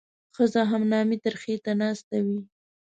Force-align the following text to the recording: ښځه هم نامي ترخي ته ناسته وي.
ښځه 0.35 0.61
هم 0.71 0.83
نامي 0.91 1.17
ترخي 1.25 1.55
ته 1.63 1.71
ناسته 1.81 2.17
وي. 2.25 2.39